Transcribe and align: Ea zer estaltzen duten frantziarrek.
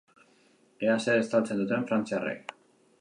Ea 0.87 0.95
zer 1.07 1.21
estaltzen 1.25 1.61
duten 1.63 1.85
frantziarrek. 1.93 2.57